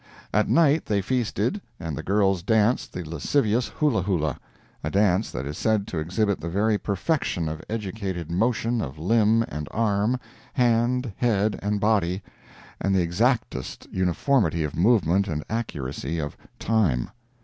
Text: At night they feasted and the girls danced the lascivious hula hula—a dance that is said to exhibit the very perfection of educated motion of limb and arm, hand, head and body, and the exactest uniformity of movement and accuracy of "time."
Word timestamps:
At 0.33 0.49
night 0.49 0.87
they 0.87 0.99
feasted 1.03 1.61
and 1.79 1.95
the 1.95 2.01
girls 2.01 2.41
danced 2.41 2.91
the 2.91 3.03
lascivious 3.07 3.67
hula 3.67 4.01
hula—a 4.01 4.89
dance 4.89 5.29
that 5.29 5.45
is 5.45 5.59
said 5.59 5.85
to 5.89 5.99
exhibit 5.99 6.39
the 6.41 6.49
very 6.49 6.79
perfection 6.79 7.47
of 7.47 7.61
educated 7.69 8.31
motion 8.31 8.81
of 8.81 8.97
limb 8.97 9.43
and 9.47 9.67
arm, 9.69 10.19
hand, 10.53 11.13
head 11.17 11.59
and 11.61 11.79
body, 11.79 12.23
and 12.79 12.95
the 12.95 13.01
exactest 13.03 13.85
uniformity 13.91 14.63
of 14.63 14.75
movement 14.75 15.27
and 15.27 15.43
accuracy 15.51 16.17
of 16.17 16.35
"time." 16.57 17.11